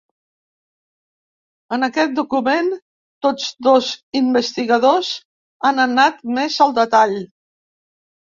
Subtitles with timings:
[1.75, 2.71] En aquest document,
[3.27, 5.11] tots dos investigadors
[5.71, 7.17] han anat més al detall.